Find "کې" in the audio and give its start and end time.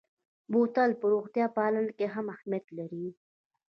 1.97-2.07